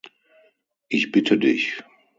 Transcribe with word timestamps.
Ich 0.87 1.11
bitte 1.11 1.37
dich. 1.37 1.77